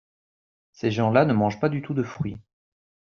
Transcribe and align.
Ces 0.71 0.89
gens-là 0.89 1.25
ne 1.25 1.33
mangent 1.33 1.59
pas 1.59 1.69
du 1.69 1.83
tout 1.83 1.93
de 1.93 2.01
fruits. 2.01 2.37